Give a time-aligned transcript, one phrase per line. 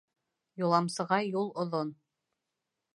[0.63, 1.95] Юламсыға юл оҙон